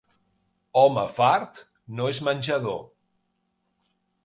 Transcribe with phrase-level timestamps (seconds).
[0.83, 1.61] Home fart
[1.99, 2.83] no és menjador.